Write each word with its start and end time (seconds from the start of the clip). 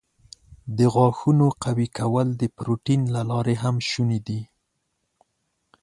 د 0.77 0.79
غاښونو 0.93 1.47
قوي 1.63 1.87
کول 1.97 2.27
د 2.41 2.43
پروټین 2.57 3.01
له 3.15 3.21
لارې 3.29 3.55
هم 3.63 3.75
شونی 3.89 4.19
دی. 4.27 4.41